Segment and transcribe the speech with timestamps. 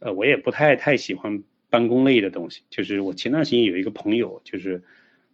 [0.00, 2.62] 呃，我也不太太喜欢办公类的东西。
[2.68, 4.82] 就是我前段时间有一个朋友，就是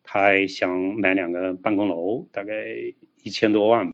[0.03, 2.67] 他想买两个办公楼，大概
[3.23, 3.91] 一千多万。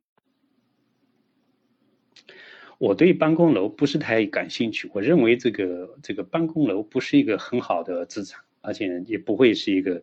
[2.78, 10.02] 我对办公楼不是太感兴趣，我认为这个这个办公楼不是一个很好的资产，而且也不会是一个，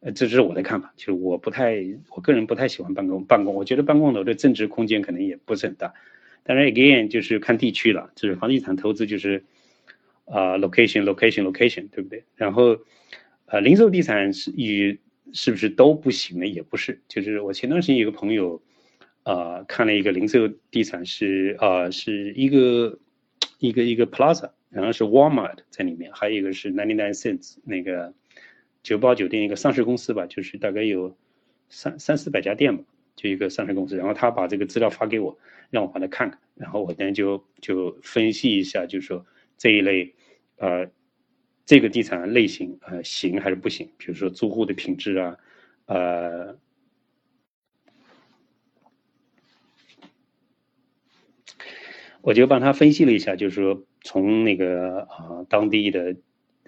[0.00, 5.94] 呃，这是我的看法，就是我不太，我个人不太喜欢办公办公，我觉得办公楼的增值空间可能也不是很大。
[6.42, 9.44] 当然，again 就是看地区了，就是房地产投资就是
[10.26, 12.24] 啊，location location location，对不对？
[12.34, 12.78] 然后，
[13.46, 15.00] 呃，零售地产是与
[15.32, 16.46] 是不是都不行呢？
[16.46, 18.62] 也不是，就是我前段时间有个朋友。
[19.26, 23.00] 啊，看了一个零售地产是啊，是一个
[23.58, 28.14] 一个一个 Plaza，然后是 Walmart 在里面，还有一个是 Ninety Nine Cents 那个
[28.84, 31.16] 九堡酒店一个上市公司吧，就是大概有
[31.68, 32.84] 三三四百家店吧，
[33.16, 33.96] 就一个上市公司。
[33.96, 35.36] 然后他把这个资料发给我，
[35.70, 39.26] 让我把它看看，然后我呢就就分析一下，就是说
[39.58, 40.14] 这一类
[40.56, 40.90] 呃
[41.64, 45.36] 这个地产类型呃行还是不行，比如说租户的品质啊，
[45.86, 46.58] 呃。
[52.22, 56.16] 我就帮他分析了一下，就是说从那个啊当地的，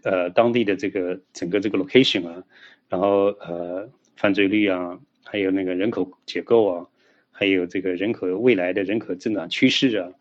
[0.05, 2.45] 呃当地的这个整个这个 location 啊，
[2.89, 6.87] 然后呃犯罪率啊，还有那个人口结构啊，
[7.33, 10.13] 还有这个人口未来的人口增长趋势啊，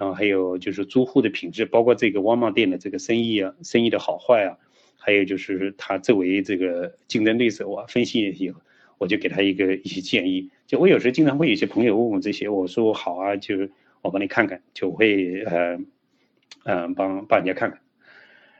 [0.00, 4.56] 然后还有就是租户的品质，包括这个沃尔玛店的这个生意啊，生意的好坏啊，
[4.96, 8.60] 还有就是他作为这个竞争对手啊，分析以后，
[8.96, 10.48] 我就给他一个一些建议。
[10.66, 13.68] 就我有时候经常会有些朋友问我这些，我说好啊，就。
[14.02, 15.78] 我帮你看看，就会呃，
[16.64, 17.80] 嗯，帮帮人家看看。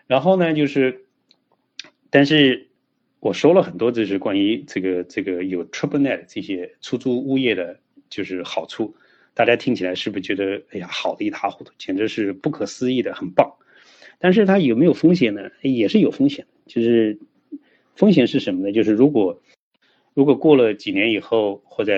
[0.07, 1.07] 然后呢，就是，
[2.11, 2.69] 但是
[3.21, 8.95] 我说了很多，就是关于这个这个有 triple net 这些出租物业的，就是好处，
[9.35, 13.57] 大家听起来是不是觉得哎呀，好的一塌糊涂，简直是不可思议的，很棒。
[14.19, 15.51] 但是它有没有风险呢？
[15.63, 16.51] 也是有风险的。
[16.67, 17.19] 就是
[17.97, 18.73] 风险是什么呢？
[18.73, 19.41] 就是如果
[20.13, 21.93] 如果过了几年以后，或者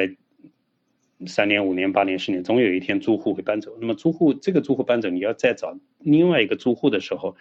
[1.27, 3.77] 三年、五年、八年、十年，总有一天租户会搬走。
[3.81, 7.37] 那么租户这个租户搬走，你要再找另外一个租户的时候，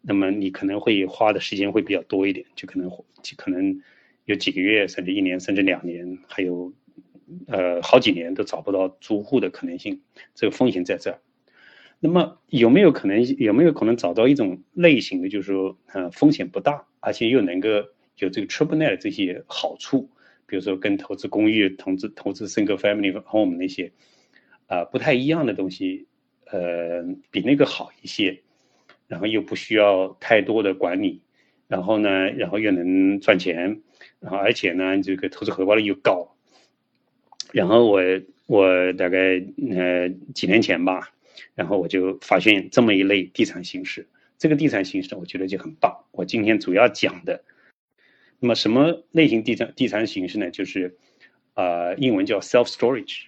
[0.00, 2.90] 那么你可能会花的时间会比较多一点，就可能
[3.22, 3.82] 就可能
[4.24, 6.72] 有几个月，甚至一年，甚至两年，还有
[7.46, 10.00] 呃好几年都找不到租户的可能性，
[10.34, 11.20] 这个风险在这儿。
[12.00, 17.68] 那么有没有可能有没有可能找到一种类型的，就是说呃风险不大，而且又能够
[18.18, 20.10] 有这个 triple net 这些好处？
[20.46, 23.92] 比如说跟投资公寓、投资投资 single family home 那些
[24.66, 26.06] 啊不太一样的东西，
[26.46, 28.42] 呃，比那个好一些，
[29.06, 31.22] 然后又不需要太多的管理，
[31.68, 33.80] 然后呢，然后又能赚钱，
[34.20, 36.31] 然后而且呢，这个投资回报率又高。
[37.52, 38.00] 然后我
[38.46, 41.12] 我大概呃几年前吧，
[41.54, 44.08] 然后我就发现这么一类地产形式，
[44.38, 46.04] 这个地产形式我觉得就很棒。
[46.10, 47.44] 我今天主要讲的。
[48.40, 50.50] 那么什么类型地产地产形式呢？
[50.50, 50.96] 就是，
[51.54, 53.26] 啊，英文叫 self storage。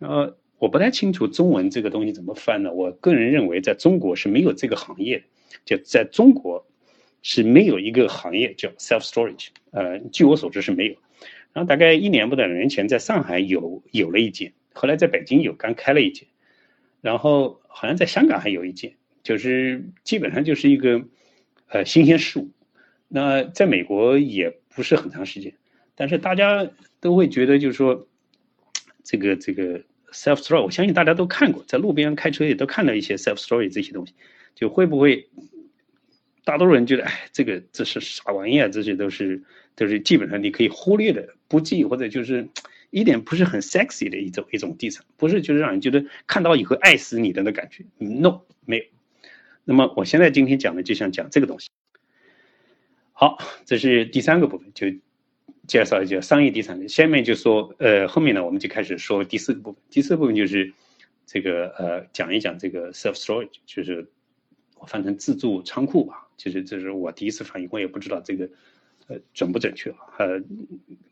[0.00, 2.72] 呃，我不太清楚中文这个东西怎么翻呢？
[2.72, 5.22] 我个人认为，在中国是没有这个行业，
[5.64, 6.66] 就在中国
[7.22, 9.50] 是没有一个行业叫 self storage。
[9.70, 10.96] 呃，据我所知是没有。
[11.54, 16.28] 然后大概一年不到两年前，在上海有有了一间，后来在北京有刚开了一间，
[17.00, 21.02] 然后好像在香港还有一间，就是基本上就是一个
[21.68, 22.50] 呃新鲜事物。
[23.06, 25.54] 那在美国也不是很长时间，
[25.94, 28.08] 但是大家都会觉得，就是说，
[29.04, 29.78] 这个这个
[30.10, 34.14] self story，我相信大家都看过，在路边开车也都看到一些 self story 这些东西，
[34.56, 35.28] 就会不会，
[36.44, 38.66] 大多数人觉得，哎，这个这是啥玩意啊？
[38.66, 39.44] 这些都是
[39.76, 42.48] 就是基本上你可以忽略的、不计或者就是
[42.90, 48.84] 一点不是很 sexy 的一种一种地产，不是就是让人觉得看到以后爱死你的那感觉，no 没有。
[49.64, 51.70] 那么我现在今天讲的就想讲这个东西。
[53.12, 54.88] 好，这是第三个部分，就
[55.66, 56.88] 介绍一下商业地产。
[56.88, 59.80] 下面就说，呃，后面呢，我们就开始说第四个部分。
[59.88, 60.72] 第四个部分就是
[61.24, 64.10] 这个，呃，讲一讲这个 self storage，就是
[64.76, 66.28] 我翻成自助仓库吧。
[66.36, 68.50] 其实这是我第一次翻译，我也不知道这个
[69.08, 69.96] 呃准不准确啊。
[70.18, 70.42] 呃，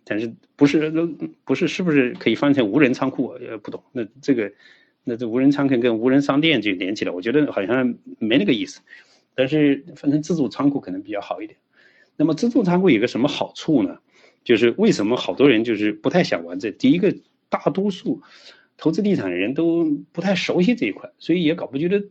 [0.04, 1.06] 但是不是那
[1.44, 3.28] 不是是不是可以翻成无人仓库？
[3.28, 3.82] 呃，不懂。
[3.92, 4.52] 那这个
[5.04, 8.80] 那这无人仓库跟无人商店就连起来，我觉得好像没那个意思。
[9.34, 11.58] 但是翻成自助仓库可能比较好一点。
[12.16, 13.98] 那么自助仓库有个什么好处呢？
[14.44, 16.72] 就是为什么好多人就是不太想玩这？
[16.72, 17.14] 第一个，
[17.48, 18.22] 大多数
[18.76, 22.04] 投资地产的人都不太熟悉这一块，所以也搞不觉得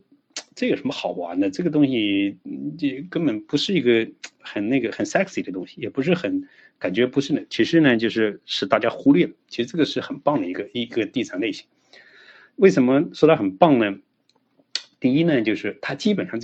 [0.54, 1.50] 这有什么好玩的。
[1.50, 2.36] 这个东西
[2.78, 4.08] 这根本不是一个
[4.40, 7.40] 很那个很 sexy 的东西，也不是很感觉不是呢。
[7.48, 9.32] 其实呢，就是是大家忽略了。
[9.48, 11.66] 其实这个是很棒的一个一个地产类型。
[12.56, 13.98] 为什么说它很棒呢？
[15.00, 16.40] 第一呢，就是它基本上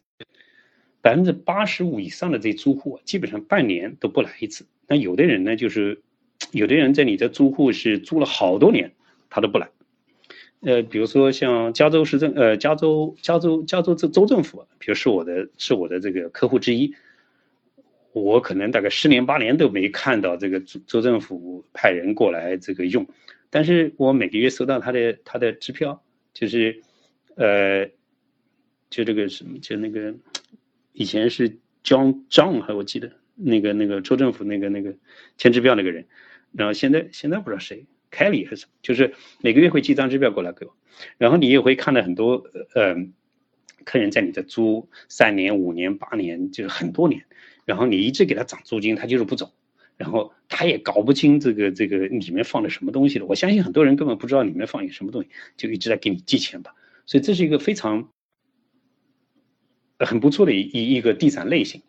[1.00, 4.66] 百分之八十五以上的这租户，基本上半年都不来一次。
[4.86, 6.02] 那有的人呢，就是
[6.50, 8.92] 有的人在你的租户是租了好多年，
[9.28, 9.68] 他都不来。
[10.60, 16.92] 呃，比如说像加州市政，呃，加州加州加州州州政府，比如是我的是我的这个客户之一，
[18.12, 23.06] 我可能大概十年八年都没看到这个州州政府派人过来这个用，
[23.50, 26.02] 但是我每个月收到他的他的支票，
[26.34, 26.82] 就是
[27.36, 27.86] 呃，
[28.90, 30.12] 就这个什么，就那个
[30.92, 31.50] 以前是
[31.84, 34.96] John John 还我记得那个那个州政府那个那个
[35.36, 36.06] 签支票那个人，
[36.50, 37.86] 然后现在现在不知道谁。
[38.10, 40.74] 凯里还是就是每个月会寄张支票过来给我，
[41.18, 42.44] 然后你也会看到很多
[42.74, 42.96] 呃
[43.84, 47.24] 客人在你这租三年、五年、八年，就是很多年，
[47.64, 49.52] 然后你一直给他涨租金，他就是不走，
[49.96, 53.26] 然后他也搞不清这个这个里面放的什么东西的。
[53.26, 56.74] 我相信很多人根本不知道里面放一个什么东西，就一直在给你寄钱吧。
[57.06, 58.10] 所以这是一个非常
[59.98, 61.82] 很不错的一一个地产类型。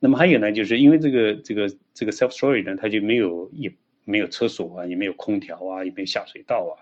[0.00, 3.72] 那么还有呢，就是因为这个这个这个 self storage 呢，它就没有也。
[4.04, 6.74] 没有厕所啊，也没有空调啊，也没有下水道啊，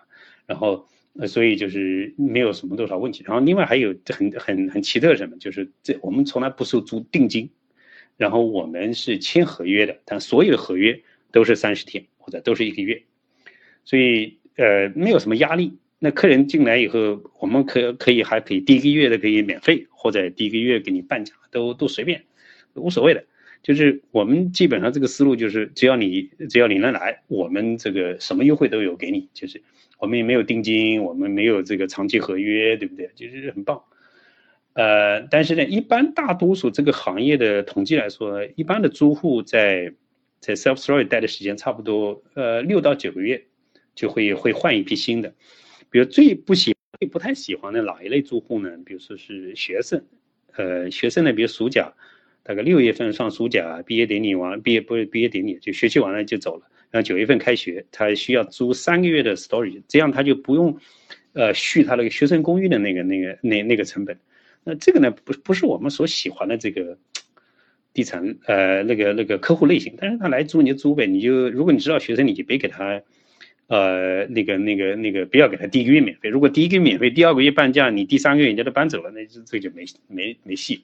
[0.47, 0.87] 然后
[1.19, 3.23] 呃，所以就是没有什么多少问题。
[3.27, 7.51] 然后另外还有很很很奇特什么，就是这我们从来不收租定金，
[8.17, 11.03] 然后我们是签合约的，但所有的合约
[11.33, 13.03] 都是三十天或者都是一个月，
[13.85, 15.79] 所以呃没有什么压力。
[15.99, 22.25] 那客人进来以后，我们可可以还可以第一个月的可以免费，或者第一个月给你半价，都都随便，
[22.73, 23.25] 无所谓的。
[23.63, 29.29] 就是我们基本上这个思路就是，只要你只要你能来，我们这个什么优惠都有给你。
[29.35, 29.63] 就是
[29.99, 33.11] 我们也没有定金，我们没有这个长期合约，对不对？
[33.15, 33.83] 就是很棒。
[34.73, 39.93] 呃，但是呢，一般大多数这个行业的统计来说，一般的租户在
[40.41, 43.45] 在 self storage 待的时间差不多呃六到九个月，
[43.95, 45.35] 就会会换一批新的。
[45.91, 48.71] 比如最不喜最不太喜欢的哪一类租户呢？
[48.87, 50.03] 比如说是学生，
[50.57, 51.93] 呃，学生呢，比如暑假。
[52.51, 56.67] 大概六月份上暑假，毕业典礼完，毕业不是毕业典礼，就学期完了就走了。
[56.91, 60.77] 然后九月份开学，他需要租三个月的 storage，这样他就不用，
[61.33, 64.19] 呃，续他那个学生公寓的那个那个那那个成本。
[64.65, 66.99] 那这个呢，不不是我们所喜欢的这个
[67.95, 69.95] 地产呃那个那个客户类型。
[69.97, 73.01] 但是他来租你就租呗，你就如果你知道学生，你就别给他，
[73.69, 76.29] 呃，那个那个那个不要给他第一个月免费。
[76.29, 80.83] 如果第一个月免费，第二个月半价，你第三个月人家都搬走了，那这这就没没没戏。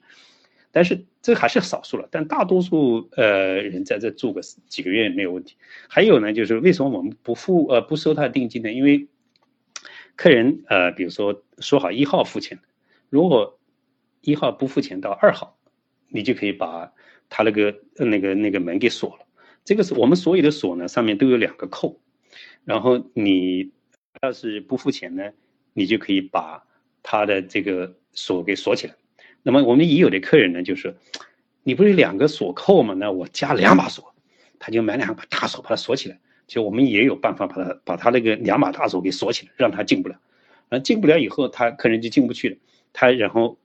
[0.71, 5.55] 但是这还是少数了，但大多数呃人在这住个几个月没有问题。
[5.87, 8.71] 还有呢，就是为什么我们不付呃不收他的定金呢？
[8.71, 9.07] 因为
[10.15, 12.59] 客人呃比如说说好一号付钱，
[13.09, 13.59] 如果
[14.21, 15.57] 一号不付钱到二号，
[16.09, 16.93] 你就可以把
[17.29, 19.25] 他那个那个那个门给锁了。
[19.63, 21.99] 这个是我们所有的锁呢上面都有两个扣，
[22.65, 23.71] 然后你
[24.21, 25.31] 要是不付钱呢，
[25.73, 26.63] 你就可以把
[27.03, 28.95] 他的这个锁给锁起来。
[29.43, 30.95] 那么我们已有的客人呢，就是
[31.63, 32.93] 你不是两个锁扣吗？
[32.93, 34.13] 那我加两把锁，
[34.59, 36.19] 他就买两把大锁把它锁起来。
[36.47, 40.19] 就我们也有办法把它把他那个两把大锁给锁起来，让他进不了。
[40.69, 42.57] 啊，进不了以后，他客人就进不去了。
[42.93, 43.57] 他然后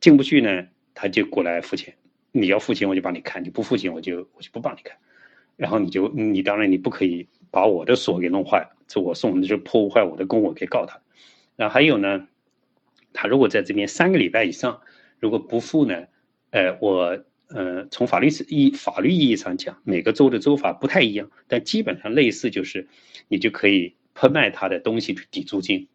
[0.00, 1.94] 进不去呢，他就过来付钱。
[2.30, 4.96] 你要付钱，我就帮你看；你不付钱，我就我就不帮你看。
[5.56, 11.00] 然后你就你当然你不可以把我的锁给弄坏了，这我送的是破坏我的工，我可以告他。
[11.56, 12.28] 然后还有呢，
[13.12, 14.80] 他如果在这边三个礼拜以上。
[15.18, 16.06] 如果不付呢？
[16.50, 22.88] 呃，我呃，从法律意法律意义上讲，每个州的州法不太一样，但基本上类似，就是
[23.28, 25.88] 你就可以拍卖他的东西去抵租金。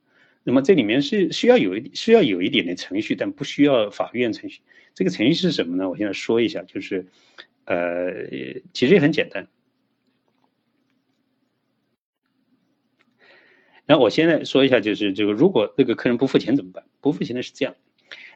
[0.44, 4.62] 那么这里面是需要有一需要有一点的程序，但不需要法院程序。
[4.94, 5.89] 这个程序是什么呢？
[5.89, 7.08] 我现在说一下，就是
[7.65, 8.12] 呃，
[8.74, 9.48] 其实也很简单。
[13.86, 16.84] 那我现在说一下，就是这个如果那个客人不付钱怎么办？
[17.01, 17.75] 不付钱的是这样。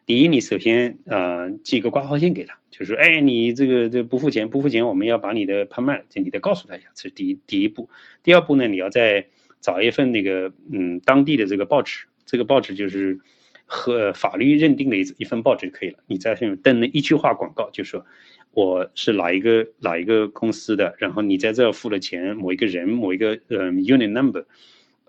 [0.08, 7.90] 第一，你首先呃寄个挂号信给他，就是哎，你这个这不付钱，不付钱，我们要把你的拍卖，这你得告诉他一下，这是第一第一步。
[8.24, 9.28] 第二步呢，你要再
[9.60, 13.20] 找一份那个嗯当地的这个报纸，这个报纸就是
[13.66, 15.98] 和法律认定的一一份报纸就可以了。
[16.08, 18.06] 你在上面登了一句话广告，就说
[18.52, 24.46] 我是哪一个哪一个公司的，然后你在这付了钱，某一个人某一个嗯 unit number。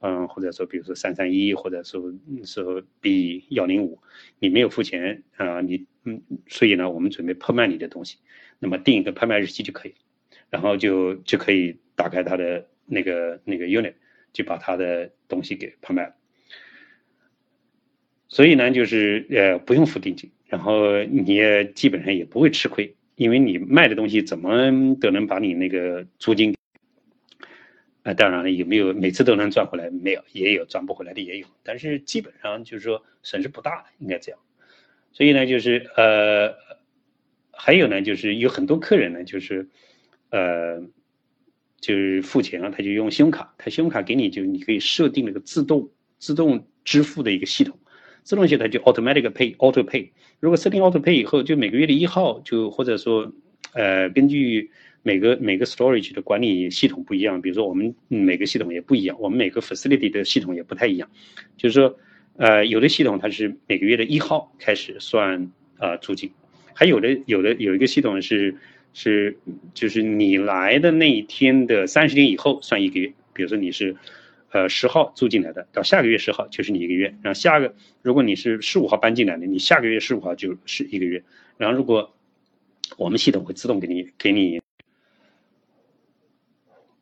[0.01, 2.13] 嗯，或者说，比如说三三一，或者说
[2.45, 4.01] 说 B 幺零五，
[4.39, 8.19] 你没有付钱啊，你嗯，所以呢，我们准备拍卖你的东西，
[8.59, 9.95] 那么定一个拍卖日期就可以，
[10.51, 13.95] 然后就就可以打开他的那个那个 unit，
[14.33, 16.15] 就把他的东西给拍卖了。
[18.29, 26.55] 所以呢，就是呃不用付定金，然后你也基本上也不会吃亏，因为你卖的东西怎么都能把你那个租金。
[28.05, 29.91] 那当然了，有没有每次都能赚回来？
[29.91, 31.47] 没有，也有赚不回来的，也有。
[31.63, 34.41] 但是基本上就是说损失不大，应该这样。
[35.13, 36.55] 所以呢，就是呃，
[37.51, 39.69] 还有呢，就是有很多客人呢，就是
[40.31, 40.81] 呃，
[41.81, 47.79] 就是付钱了，他就用信用卡，他信用卡给你就你可以设定那个自动自动支付的一个系统，
[48.23, 50.11] 自动系统就 automatic pay auto pay。
[50.41, 53.33] 如果设定 auto pay 以后，就每个月的一号就或者说
[53.73, 54.71] 呃根据
[55.09, 61.09] 每个每个 storage 的管理系统不一样，比如说我们每个系统也不一样，我们每个 facility 的系统也不太一样。
[61.57, 61.99] 就是说，
[62.37, 66.31] 呃，有的系统它是每个月的一号开始算呃租金，
[66.75, 68.55] 还有的有的有一个系统是
[68.93, 69.39] 是
[69.73, 73.11] 就是你来的那一天的三十天以后算一个月。
[73.33, 73.97] 比如说你是
[74.53, 77.07] 呃十号租进来的，到下个月十号就是你一个月。
[77.23, 81.25] 然后下个如果你是十五号搬进来的，你下个月十五号就是一个月。
[81.57, 82.15] 然后如果
[82.99, 84.61] 我们系统会自动给你给你。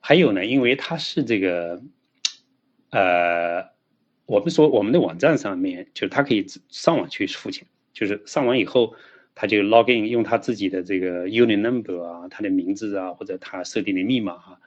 [0.08, 1.82] 还有呢，因为它是这个，
[2.90, 3.70] 呃，
[4.24, 8.94] 我们说我们的网站上面，就是它可以上网去付钱，就是上网以后，
[9.34, 14.60] 他就 log in 用他自己的这个 unit number 啊，他的名字啊，或者他设定的密码啊，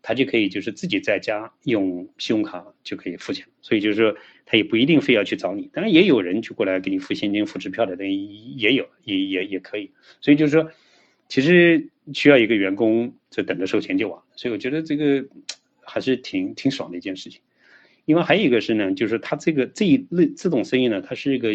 [0.00, 10.70] 他就可以就是自己在家用信用卡就可以付钱，所以就是说他也不一定非要去找你，当然也有人去过来给你付现金、付支票的，那也有，也也也可以，所以就是说。
[11.26, 15.26] 其实需要一个员工就等着收钱就完了，所以我觉得这个
[15.86, 17.40] 还是挺挺爽的一件事情。
[18.04, 21.48] 因为还有一个是呢，就是它这个这一类这种生意呢，它是一个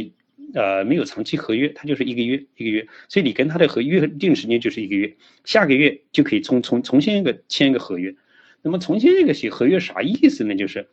[0.55, 5.15] 呃没有长期合约，它就是一个月一个月，所以你跟他的合约定时间就是一个月，
[5.45, 8.15] 下个月就可以重重重新一个签一个合约。
[8.63, 10.55] 那么重新这个写合约啥意思呢？
[10.55, 10.87] 就是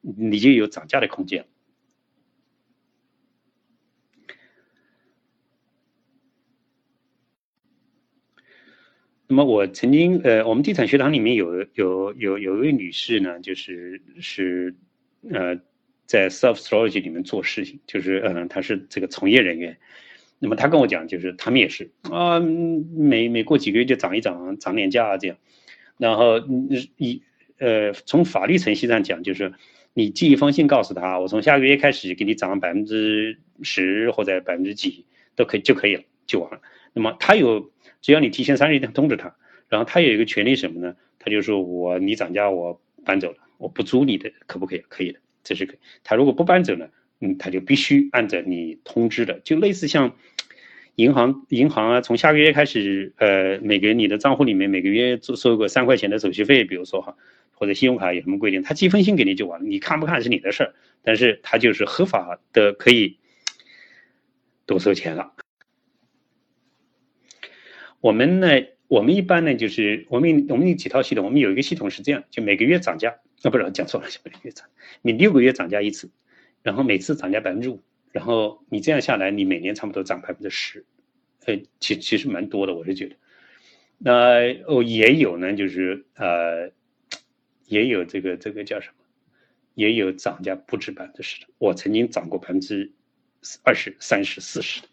[0.00, 1.44] 你就有涨价的空间。
[9.28, 14.72] 那么我曾经呃，我们地产学堂里面有有有有一位女士呢，就是是
[15.28, 15.56] 呃，
[16.06, 19.76] 在 self storage 里面做事情，就是嗯，她是这个从业人员。
[20.38, 25.36] 那么她跟我讲，就是他们也是啊，每每过几个月就涨一涨，涨点价啊这样。
[25.98, 26.38] 然后
[26.96, 27.20] 一
[27.58, 29.52] 呃，从法律程序上讲，就是
[29.92, 35.04] 你寄一封信告诉他，我从下个月开始给你涨百分之十或者百分之几
[35.34, 36.60] 都可以就可以了，就完了。
[36.92, 37.72] 那么他有。
[38.06, 39.34] 只要你提前三十天通知他，
[39.68, 40.94] 然后他有一个权利什么呢？
[41.18, 44.84] 他就说我你涨价我搬走了，我不租你的，可不可以？
[44.88, 45.78] 可以的，这是可以。
[46.04, 46.88] 他如果不搬走呢，
[47.20, 50.14] 嗯，他就必须按照你通知的，就类似像
[50.94, 57.16] 银行银行啊，从下个月开始，呃，每个月你的账户里面每个月收收个三块钱的手续费，比如说哈，
[57.54, 63.18] 或者信用卡有什么规定，他寄封信给你就完了，你看不看是你的事儿，但是他就是合法的可以
[64.64, 65.32] 多收钱了。
[68.00, 68.48] 我们呢，
[68.88, 74.68] 我们一般呢，就是我们我们有几套系统，我们有一个系统是这样，就每个月涨价，啊，不是讲错了，每个月涨，
[75.02, 76.10] 你六个月涨价一次，
[76.62, 80.84] 然后每次涨价百分之五，然后你这样下来，你每年差不多涨百分之十，
[81.46, 83.16] 呃，其其实蛮多的，我是觉得。
[83.98, 86.70] 那哦，也有呢，就是呃，
[87.66, 89.04] 也有这个这个叫什么，
[89.74, 92.92] 也有涨价不止百分之十的，我曾经涨过百分之
[93.64, 94.88] 二十三十四十的，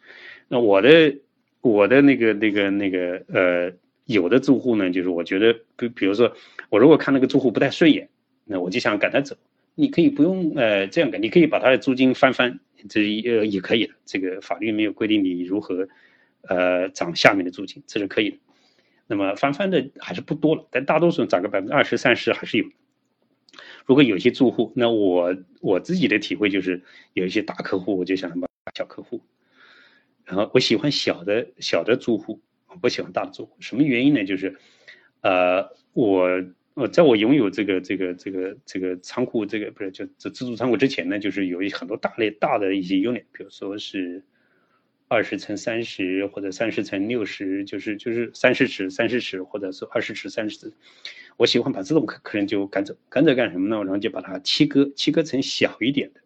[0.47, 1.17] 那我的。
[1.63, 3.71] 我的那个、那个、那个，呃，
[4.03, 6.35] 有的住户呢，就是我觉得，比比如说，
[6.67, 8.09] 我如果看那个住户不太顺眼，
[8.43, 9.37] 那我就想赶他走。
[9.73, 13.93] 你可以不用，呃，这样赶，你可以把他的租金翻番，这呃也可以的。
[14.03, 15.87] 这个法律没有规定你如何，
[16.41, 18.37] 呃，涨下面的租金，这是可以的。
[19.07, 22.65] 那么翻番的还是不多了，但大多数涨个百分之二十、三十还是有。
[23.85, 26.81] 如果有些住户，那我我自己的体会就是，
[27.13, 29.21] 有一些大客户，我就想把小客户。
[30.25, 33.57] 然后我喜欢小的小的租户，我不喜欢大的租户。
[33.59, 34.23] 什么原因呢？
[34.23, 34.57] 就是，
[35.21, 36.29] 呃，我
[36.75, 44.23] 我在我拥有这个这个这个这个仓库，这个不是就这自助仓库之前呢，就是有一很多大类大的一些 unit，比如说是
[45.09, 50.73] 二十乘三十或者三十乘六十，就是就是三十尺三十尺或者是二十尺三十尺。
[51.35, 53.75] 我喜欢把这种客客人就赶走，赶走干什么呢？
[53.83, 56.21] 然后就把它切割切割成小一点的，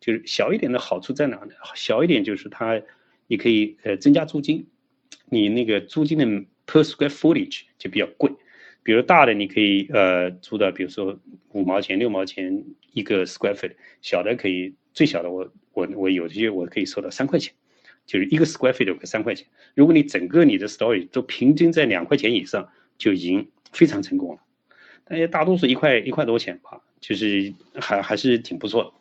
[0.00, 1.54] 就是小一点的好处在哪呢？
[1.74, 2.82] 小一点就是它。
[3.28, 4.66] 你可以呃增加租金，
[5.26, 6.24] 你那个租金的
[6.66, 8.32] per square footage 就比较贵，
[8.82, 11.20] 比如大的你可以呃租的，比如说
[11.50, 17.54] 五毛钱六毛钱一个 square foot，小的可以最小的我我我有些我可以收到三块钱，
[18.06, 19.46] 就是一个 square foot 可三块钱。
[19.74, 24.42] 如果你整个你的 story 都平均在两块钱以上，就已经非常成功了。
[25.04, 28.92] 但是大多数一块一块多钱吧，就是还还是挺不错的。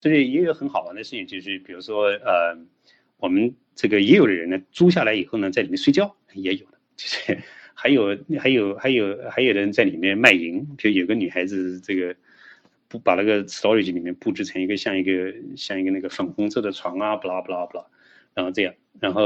[0.00, 2.56] 这里也有很好玩的事情，就是比如说呃。
[3.18, 7.38] 我们这个也有的人呢，租下来以后呢，在里面睡觉也有的，就 是
[7.74, 12.14] 还有还有还有还有的人在里面卖淫，就有个女孩子这个
[12.88, 17.84] 不把那个 storage 里面布置成一个像一个像一个那个粉红色的床啊，不啦不啦不啦，
[18.34, 19.22] 然后这样，然后